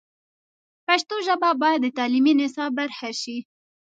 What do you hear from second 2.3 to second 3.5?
نصاب برخه شي.